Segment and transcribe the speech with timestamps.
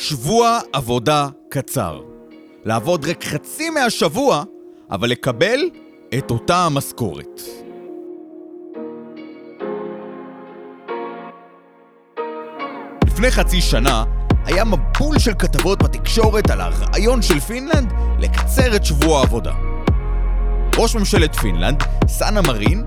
[0.00, 2.00] שבוע עבודה קצר.
[2.64, 4.44] לעבוד רק חצי מהשבוע,
[4.90, 5.60] אבל לקבל
[6.18, 7.40] את אותה המשכורת.
[13.06, 14.04] לפני חצי שנה
[14.44, 19.52] היה מבול של כתבות בתקשורת על הרעיון של פינלנד לקצר את שבוע העבודה.
[20.78, 22.84] ראש ממשלת פינלנד, סאנה מרין,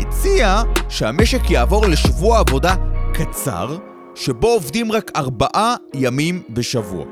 [0.00, 2.74] הציע שהמשק יעבור לשבוע עבודה
[3.14, 3.76] קצר,
[4.20, 7.04] שבו עובדים רק ארבעה ימים בשבוע.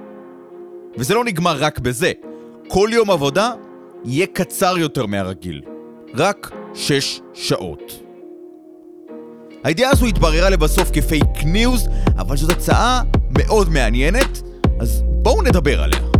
[0.98, 2.12] וזה לא נגמר רק בזה,
[2.68, 3.52] כל יום עבודה
[4.04, 5.62] יהיה קצר יותר מהרגיל.
[6.14, 8.02] רק שש שעות.
[9.64, 11.88] הידיעה הזו התבררה לבסוף כפייק ניוז,
[12.18, 14.42] אבל זאת הצעה מאוד מעניינת,
[14.80, 16.17] אז בואו נדבר עליה.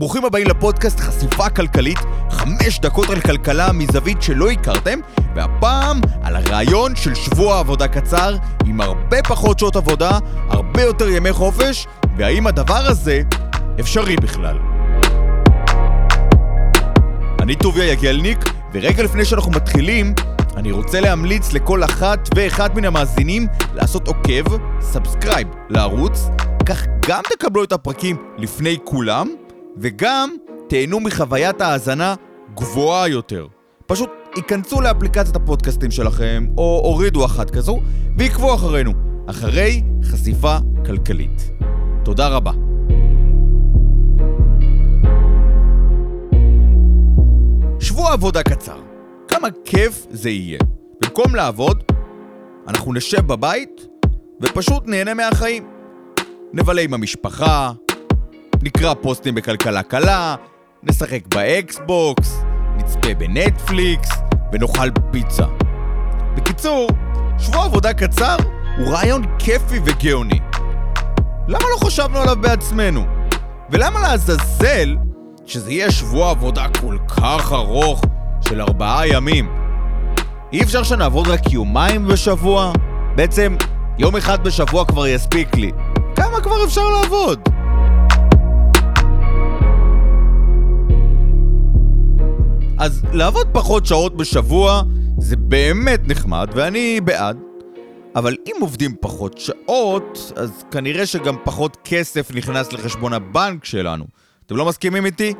[0.00, 1.98] ברוכים הבאים לפודקאסט חשיפה כלכלית,
[2.30, 4.98] חמש דקות על כלכלה מזווית שלא הכרתם,
[5.34, 8.36] והפעם על הרעיון של שבוע עבודה קצר,
[8.66, 13.22] עם הרבה פחות שעות עבודה, הרבה יותר ימי חופש, והאם הדבר הזה
[13.80, 14.58] אפשרי בכלל.
[17.40, 18.38] אני טוביה יגלניק,
[18.72, 20.14] ורגע לפני שאנחנו מתחילים,
[20.56, 24.44] אני רוצה להמליץ לכל אחת ואחד מן המאזינים לעשות עוקב,
[24.80, 26.28] subscribe לערוץ,
[26.66, 29.28] כך גם תקבלו את הפרקים לפני כולם,
[29.76, 30.30] וגם
[30.68, 32.14] תהנו מחוויית האזנה
[32.54, 33.46] גבוהה יותר.
[33.86, 37.80] פשוט היכנסו לאפליקציית הפודקאסטים שלכם, או הורידו אחת כזו,
[38.18, 38.92] ועקבו אחרינו,
[39.26, 41.50] אחרי חשיפה כלכלית.
[42.04, 42.52] תודה רבה.
[47.80, 48.80] שבוע עבודה קצר.
[49.28, 50.58] כמה כיף זה יהיה.
[51.02, 51.82] במקום לעבוד,
[52.68, 53.86] אנחנו נשב בבית
[54.40, 55.68] ופשוט נהנה מהחיים.
[56.52, 57.72] נבלה עם המשפחה,
[58.62, 60.34] נקרא פוסטים בכלכלה קלה,
[60.82, 62.42] נשחק באקסבוקס,
[62.76, 64.08] נצפה בנטפליקס
[64.52, 65.46] ונאכל פיצה.
[66.34, 66.88] בקיצור,
[67.38, 68.36] שבוע עבודה קצר
[68.78, 70.38] הוא רעיון כיפי וגאוני.
[71.48, 73.04] למה לא חשבנו עליו בעצמנו?
[73.70, 74.96] ולמה לעזאזל
[75.46, 78.02] שזה יהיה שבוע עבודה כל כך ארוך
[78.40, 79.48] של ארבעה ימים?
[80.52, 82.72] אי אפשר שנעבוד רק יומיים בשבוע?
[83.16, 83.56] בעצם,
[83.98, 85.72] יום אחד בשבוע כבר יספיק לי.
[86.16, 87.59] כמה כבר אפשר לעבוד?
[92.80, 94.82] אז לעבוד פחות שעות בשבוע
[95.18, 97.38] זה באמת נחמד ואני בעד.
[98.16, 104.04] אבל אם עובדים פחות שעות, אז כנראה שגם פחות כסף נכנס לחשבון הבנק שלנו.
[104.46, 105.34] אתם לא מסכימים איתי?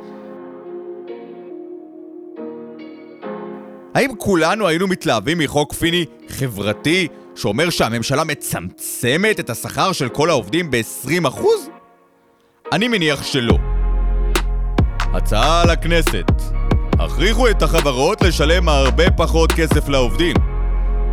[3.95, 10.71] האם כולנו היינו מתלהבים מחוק פיני חברתי שאומר שהממשלה מצמצמת את השכר של כל העובדים
[10.71, 11.39] ב-20%?
[12.71, 13.57] אני מניח שלא.
[14.99, 16.60] הצעה לכנסת
[17.03, 20.35] הכריחו את החברות לשלם הרבה פחות כסף לעובדים.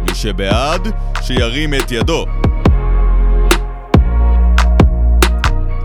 [0.08, 0.88] מי שבעד,
[1.22, 2.24] שירים את ידו.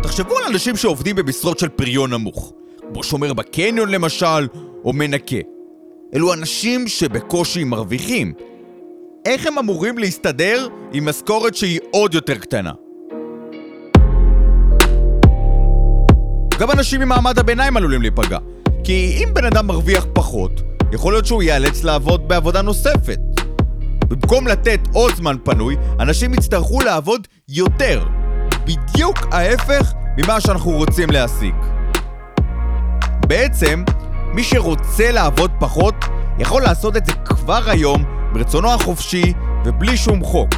[0.03, 2.53] תחשבו על אנשים שעובדים במשרות של פריון נמוך,
[2.93, 4.47] כמו שומר בקניון למשל,
[4.85, 5.37] או מנקה.
[6.15, 8.33] אלו אנשים שבקושי מרוויחים.
[9.25, 12.71] איך הם אמורים להסתדר עם משכורת שהיא עוד יותר קטנה?
[16.59, 18.37] גם אנשים ממעמד הביניים עלולים להיפגע.
[18.83, 20.61] כי אם בן אדם מרוויח פחות,
[20.91, 23.19] יכול להיות שהוא ייאלץ לעבוד בעבודה נוספת.
[24.07, 28.05] במקום לתת עוד זמן פנוי, אנשים יצטרכו לעבוד יותר.
[28.63, 31.55] בדיוק ההפך ממה שאנחנו רוצים להשיג.
[33.27, 33.83] בעצם,
[34.33, 35.95] מי שרוצה לעבוד פחות,
[36.39, 39.33] יכול לעשות את זה כבר היום, ברצונו החופשי
[39.65, 40.53] ובלי שום חוק.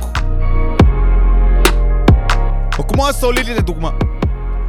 [2.79, 3.89] או כמו הסולידית לדוגמה.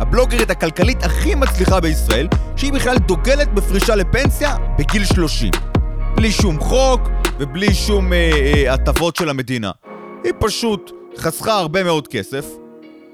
[0.00, 5.50] הבלוגרית הכלכלית הכי מצליחה בישראל, שהיא בכלל דוגלת בפרישה לפנסיה בגיל 30.
[6.16, 7.00] בלי שום חוק
[7.38, 8.12] ובלי שום
[8.70, 9.70] הטבות אה, אה, של המדינה.
[10.24, 12.46] היא פשוט חסכה הרבה מאוד כסף,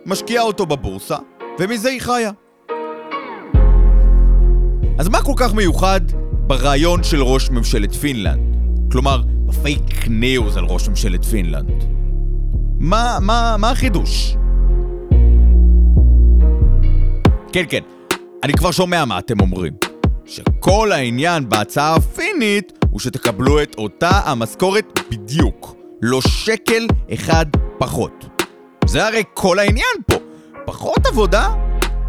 [0.07, 1.17] משקיעה אותו בבורסה,
[1.61, 2.31] ומזה היא חיה.
[4.99, 6.01] אז מה כל כך מיוחד
[6.33, 8.57] ברעיון של ראש ממשלת פינלנד?
[8.93, 11.85] כלומר, בפייק ניוז על ראש ממשלת פינלנד.
[12.79, 14.37] מה, מה, מה החידוש?
[17.53, 17.81] כן, כן,
[18.43, 19.73] אני כבר שומע מה אתם אומרים.
[20.25, 25.77] שכל העניין בהצעה הפינית הוא שתקבלו את אותה המשכורת בדיוק.
[26.03, 27.47] לא שקל אחד
[27.79, 28.45] פחות.
[28.87, 30.15] זה הרי כל העניין פה.
[30.67, 31.49] פחות עבודה,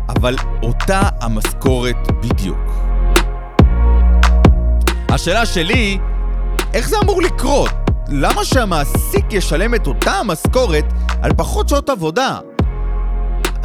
[0.10, 2.72] אבל אותה המשכורת בדיוק.
[5.10, 5.98] השאלה שלי,
[6.74, 7.72] איך זה אמור לקרות?
[8.10, 10.86] למה שהמעסיק ישלם את אותה המשכורת
[11.22, 12.40] על פחות שעות עבודה?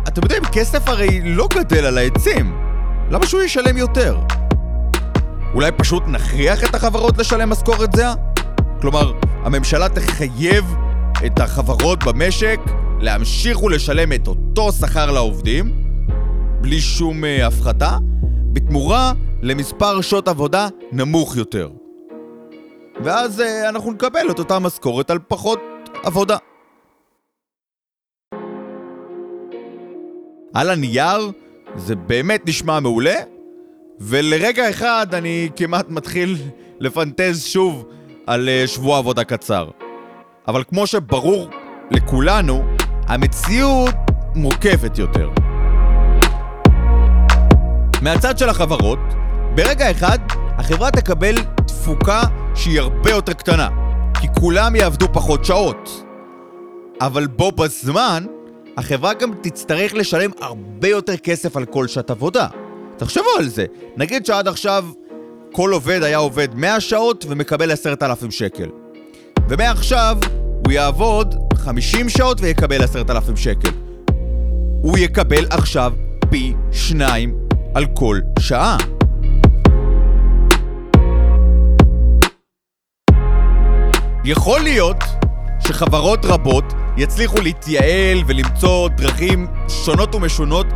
[0.09, 2.59] אתם יודעים, כסף הרי לא גדל על העצים.
[3.11, 4.19] למה שהוא ישלם יותר?
[5.55, 8.15] אולי פשוט נכריח את החברות לשלם משכורת זהה?
[8.81, 9.13] כלומר,
[9.45, 10.75] הממשלה תחייב
[11.27, 12.61] את החברות במשק
[13.01, 15.73] להמשיך ולשלם את אותו שכר לעובדים,
[16.61, 17.97] בלי שום uh, הפחתה,
[18.53, 19.13] בתמורה
[19.43, 21.71] למספר שעות עבודה נמוך יותר.
[23.05, 25.61] ואז uh, אנחנו נקבל את אותה משכורת על פחות
[26.05, 26.37] עבודה.
[30.55, 31.31] על הנייר
[31.77, 33.15] זה באמת נשמע מעולה,
[34.01, 36.37] ולרגע אחד אני כמעט מתחיל
[36.81, 37.85] לפנטז שוב
[38.27, 39.69] על uh, שבוע עבודה קצר.
[40.49, 41.49] אבל כמו שברור
[41.91, 42.65] לכולנו,
[43.07, 43.95] המציאות
[44.35, 45.31] מורכבת יותר.
[48.03, 48.99] מהצד של החברות,
[49.55, 51.35] ברגע אחד החברה תקבל
[51.67, 52.23] תפוקה
[52.55, 53.69] שהיא הרבה יותר קטנה,
[54.21, 56.05] כי כולם יעבדו פחות שעות.
[57.01, 58.25] אבל בו בזמן,
[58.79, 62.47] החברה גם תצטרך לשלם הרבה יותר כסף על כל שעת עבודה.
[62.97, 63.67] תחשבו על זה,
[63.97, 64.85] נגיד שעד עכשיו
[65.53, 68.69] כל עובד היה עובד 100 שעות ומקבל 10,000 שקל.
[69.49, 70.19] ומעכשיו
[70.65, 73.71] הוא יעבוד 50 שעות ויקבל 10,000 שקל.
[74.83, 75.93] הוא יקבל עכשיו
[76.31, 77.35] פי שניים
[77.75, 78.77] על כל שעה.
[84.25, 85.05] יכול להיות
[85.61, 90.67] שחברות רבות יצליחו להתייעל ולמצוא דרכים שונות ומשונות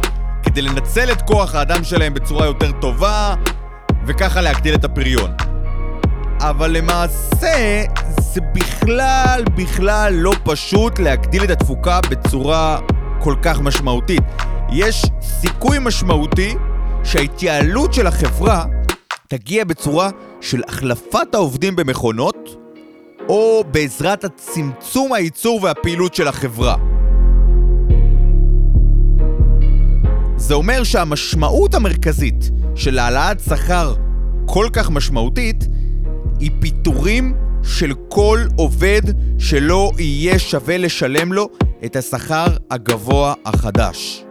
[0.43, 3.35] כדי לנצל את כוח האדם שלהם בצורה יותר טובה
[4.07, 5.31] וככה להגדיל את הפריון.
[6.41, 7.85] אבל למעשה
[8.19, 12.79] זה בכלל בכלל לא פשוט להגדיל את התפוקה בצורה
[13.21, 14.23] כל כך משמעותית.
[14.73, 16.55] יש סיכוי משמעותי
[17.05, 18.65] שההתייעלות של החברה
[19.29, 22.62] תגיע בצורה של החלפת העובדים במכונות
[23.29, 26.77] או בעזרת הצמצום הייצור והפעילות של החברה.
[30.37, 33.95] זה אומר שהמשמעות המרכזית של העלאת שכר
[34.47, 35.65] כל כך משמעותית
[36.41, 39.03] היא פיטורים של כל עובד
[39.39, 41.49] שלא יהיה שווה לשלם לו
[41.85, 44.25] את השכר הגבוה החדש.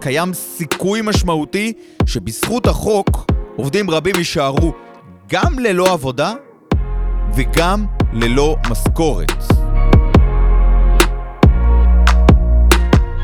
[0.00, 1.72] קיים סיכוי משמעותי
[2.06, 3.26] שבזכות החוק
[3.56, 4.72] עובדים רבים יישארו
[5.32, 6.32] גם ללא עבודה
[7.34, 9.44] וגם ללא משכורת.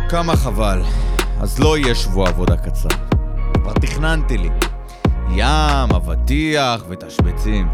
[0.09, 0.83] כמה חבל.
[1.41, 2.89] אז לא יהיה שבוע עבודה קצר.
[3.55, 4.49] כבר תכננתי לי.
[5.31, 7.69] ים, אבטיח ותשבצים.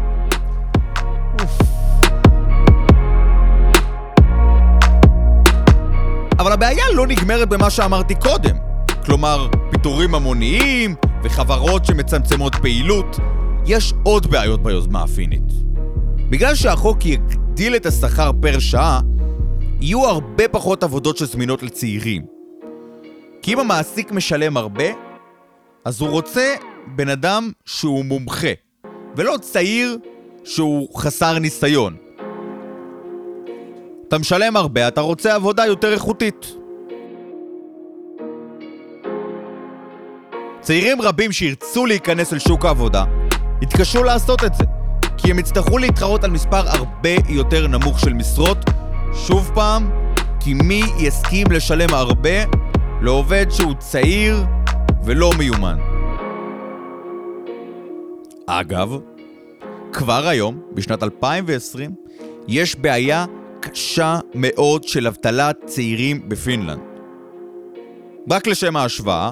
[6.39, 8.55] אבל הבעיה לא נגמרת במה שאמרתי קודם.
[9.05, 13.19] כלומר, פיטורים המוניים וחברות שמצמצמות פעילות.
[13.65, 15.43] יש עוד בעיות ביוזמה הפינית.
[16.29, 19.01] בגלל שהחוק יגדיל את השכר פר שעה,
[19.81, 22.25] יהיו הרבה פחות עבודות שזמינות לצעירים.
[23.41, 24.83] כי אם המעסיק משלם הרבה,
[25.85, 26.55] אז הוא רוצה
[26.95, 28.51] בן אדם שהוא מומחה,
[29.15, 29.97] ולא צעיר
[30.43, 31.95] שהוא חסר ניסיון.
[34.07, 36.55] אתה משלם הרבה, אתה רוצה עבודה יותר איכותית.
[40.61, 43.03] צעירים רבים שירצו להיכנס אל שוק העבודה,
[43.63, 44.63] יתקשו לעשות את זה,
[45.17, 48.57] כי הם יצטרכו להתחרות על מספר הרבה יותר נמוך של משרות,
[49.13, 49.89] שוב פעם,
[50.39, 52.43] כי מי יסכים לשלם הרבה
[53.01, 54.45] לעובד שהוא צעיר
[55.05, 55.77] ולא מיומן?
[58.45, 58.97] אגב,
[59.93, 61.91] כבר היום, בשנת 2020,
[62.47, 63.25] יש בעיה
[63.59, 66.81] קשה מאוד של אבטלת צעירים בפינלנד.
[68.31, 69.31] רק לשם ההשוואה,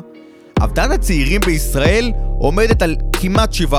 [0.64, 3.76] אבטלת הצעירים בישראל עומדת על כמעט 7%,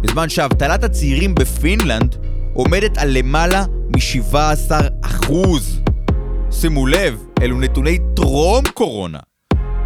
[0.00, 2.16] בזמן שאבטלת הצעירים בפינלנד
[2.54, 5.32] עומדת על למעלה מ-17%.
[6.50, 9.18] שימו לב, אלו נתוני טרום קורונה.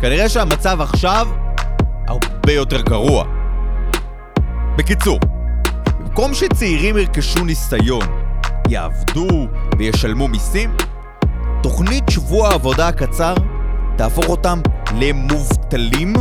[0.01, 1.29] כנראה שהמצב עכשיו
[2.09, 3.25] הרבה יותר גרוע.
[4.79, 5.19] בקיצור,
[6.01, 8.07] במקום שצעירים ירכשו ניסיון,
[8.69, 9.47] יעבדו
[9.79, 10.77] וישלמו מיסים,
[11.63, 13.35] תוכנית שבוע העבודה הקצר
[13.97, 14.61] תהפוך אותם
[15.01, 16.13] למובטלים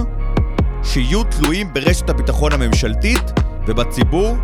[0.94, 3.24] שיהיו תלויים ברשת הביטחון הממשלתית
[3.68, 4.36] ובציבור,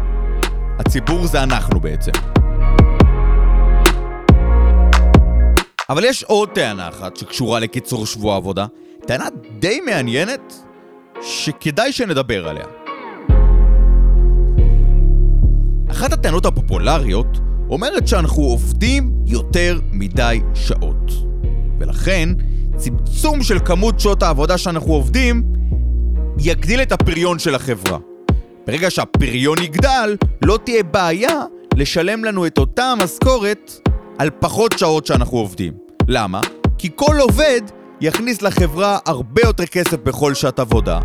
[0.80, 2.12] הציבור זה אנחנו בעצם.
[5.90, 8.66] אבל יש עוד טענה אחת שקשורה לקיצור שבוע עבודה,
[9.08, 9.26] טענה
[9.60, 10.54] די מעניינת
[11.22, 12.66] שכדאי שנדבר עליה.
[15.92, 21.12] אחת הטענות הפופולריות אומרת שאנחנו עובדים יותר מדי שעות.
[21.80, 22.30] ולכן,
[22.76, 25.53] צמצום של כמות שעות העבודה שאנחנו עובדים
[26.40, 27.98] יגדיל את הפריון של החברה.
[28.68, 31.42] ברגע שהפריון יגדל, לא תהיה בעיה
[31.76, 33.72] לשלם לנו את אותה המשכורת
[34.20, 35.74] על פחות שעות שאנחנו עובדים.
[36.08, 36.42] למה?
[36.78, 37.62] כי כל עובד
[38.02, 41.00] יכניס לחברה הרבה יותר כסף בכל שעת עבודה,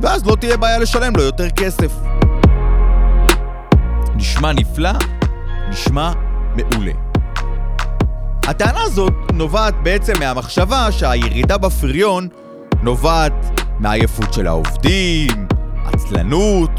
[0.00, 1.92] ואז לא תהיה בעיה לשלם לו יותר כסף.
[4.16, 4.92] נשמע נפלא,
[5.70, 6.12] נשמע
[6.56, 6.92] מעולה.
[8.46, 12.28] הטענה הזאת נובעת בעצם מהמחשבה שהירידה בפריון
[12.82, 15.46] נובעת מעייפות של העובדים,
[15.84, 16.70] עצלנות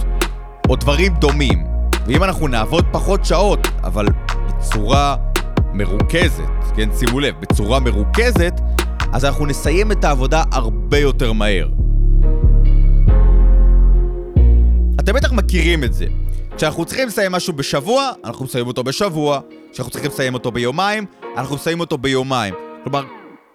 [0.70, 1.64] או דברים דומים.
[2.08, 4.06] ואם אנחנו נעבוד פחות שעות, אבל
[4.48, 5.16] בצורה
[5.74, 6.44] מרוכזת,
[6.76, 8.54] כן, שימו לב, בצורה מרוכזת,
[9.14, 11.70] אז אנחנו נסיים את העבודה הרבה יותר מהר.
[15.00, 16.06] אתם בטח מכירים את זה.
[16.58, 19.40] כשאנחנו צריכים לסיים משהו בשבוע, אנחנו מסיים אותו בשבוע.
[19.72, 21.06] כשאנחנו צריכים לסיים אותו ביומיים,
[21.38, 22.54] אנחנו מסיים אותו ביומיים.
[22.84, 23.04] כלומר,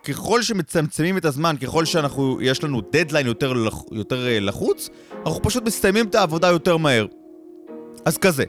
[0.05, 3.53] ככל שמצמצמים את הזמן, ככל שאנחנו, יש לנו דדליין יותר,
[3.93, 4.89] יותר uh, לחוץ,
[5.27, 7.07] אנחנו פשוט מסיימים את העבודה יותר מהר.
[8.05, 8.45] אז כזה.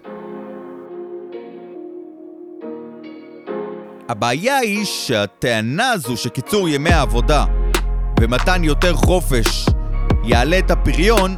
[4.09, 7.45] הבעיה היא שהטענה הזו שקיצור ימי העבודה
[8.19, 9.65] ומתן יותר חופש
[10.23, 11.37] יעלה את הפריון,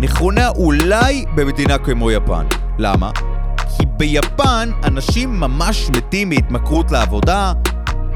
[0.00, 2.46] נכונה אולי במדינה כמו יפן.
[2.78, 3.10] למה?
[3.76, 7.52] כי ביפן אנשים ממש מתים מהתמכרות לעבודה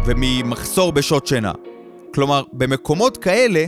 [0.06, 1.52] וממחסור בשעות שינה.
[2.14, 3.64] כלומר, במקומות כאלה,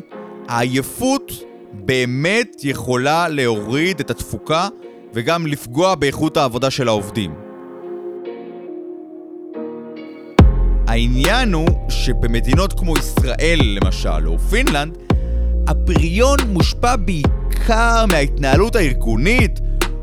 [0.48, 1.32] העייפות
[1.72, 4.68] באמת יכולה להוריד את התפוקה
[5.14, 7.34] וגם לפגוע באיכות העבודה של העובדים.
[10.86, 14.98] העניין הוא שבמדינות כמו ישראל למשל, או פינלנד,
[15.68, 19.60] הפריון מושפע בעיקר מההתנהלות הארגונית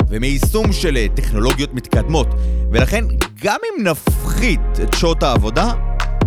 [0.09, 2.27] ומיישום של אה, טכנולוגיות מתקדמות,
[2.71, 3.05] ולכן
[3.43, 5.73] גם אם נפחית את שעות העבודה,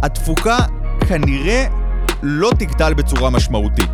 [0.03, 0.59] התפוקה
[1.09, 1.67] כנראה
[2.23, 3.91] לא תגדל בצורה משמעותית.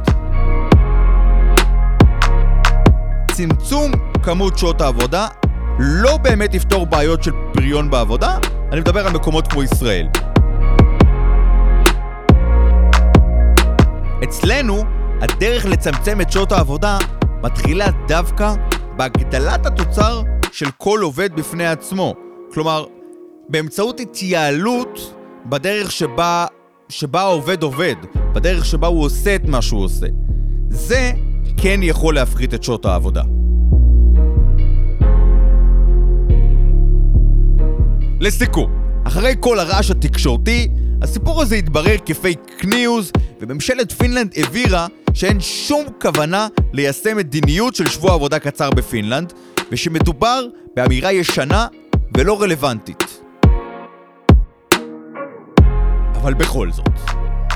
[3.33, 3.93] צמצום
[4.23, 5.29] כמות שעות העבודה
[5.79, 8.39] לא באמת יפתור בעיות של פריון בעבודה,
[8.73, 10.09] אני מדבר על מקומות כמו ישראל.
[14.25, 14.85] אצלנו,
[15.21, 16.99] הדרך לצמצם את שעות העבודה
[17.43, 18.55] מתחילה דווקא
[18.97, 22.15] בהגדלת התוצר של כל עובד בפני עצמו.
[22.55, 22.85] כלומר,
[23.49, 25.15] באמצעות התייעלות
[25.47, 26.47] בדרך שבה,
[26.89, 27.95] שבה העובד עובד,
[28.35, 30.07] בדרך שבה הוא עושה את מה שהוא עושה.
[30.69, 31.13] זה
[31.57, 33.23] כן יכול להפחית את שעות העבודה.
[38.21, 38.73] לסיכום,
[39.05, 40.69] אחרי כל הרעש התקשורתי,
[41.03, 47.87] הסיפור הזה התברר כ fake news, וממשלת פינלנד הבהירה שאין שום כוונה ליישם מדיניות של
[47.87, 49.33] שבוע עבודה קצר בפינלנד,
[49.73, 50.47] ושמדובר
[50.77, 51.67] באמירה ישנה
[52.17, 53.12] ולא רלוונטית.
[56.23, 56.89] אבל בכל זאת,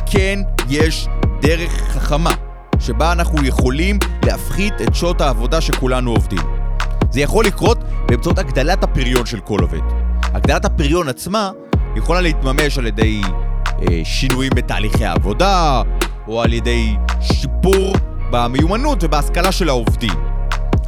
[0.06, 1.08] כן יש
[1.40, 2.34] דרך חכמה
[2.78, 6.42] שבה אנחנו יכולים להפחית את שעות העבודה שכולנו עובדים.
[7.10, 9.80] זה יכול לקרות באמצעות הגדלת הפריון של כל עובד.
[10.22, 11.50] הגדלת הפריון עצמה
[11.96, 13.20] יכולה להתממש על ידי
[13.82, 15.82] אה, שינויים בתהליכי העבודה,
[16.28, 17.92] או על ידי שיפור
[18.30, 20.14] במיומנות ובהשכלה של העובדים.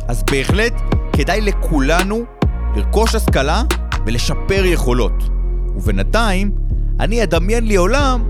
[0.08, 0.72] אז בהחלט
[1.12, 2.24] כדאי לכולנו
[2.76, 3.62] לרכוש השכלה
[4.06, 5.28] ולשפר יכולות.
[5.76, 6.67] ובינתיים,
[7.00, 8.24] אני אדמיין לי עולם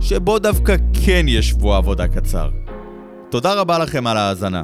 [0.00, 2.50] שבו דווקא כן יש שבוע עבודה קצר.
[3.30, 4.62] תודה רבה לכם על ההאזנה.